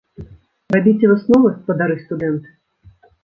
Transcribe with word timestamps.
Рабіце 0.75 1.05
высновы, 1.11 1.51
спадары 1.59 1.99
студэнты! 2.05 2.49